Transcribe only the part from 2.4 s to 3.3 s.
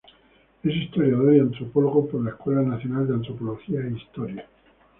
Nacional de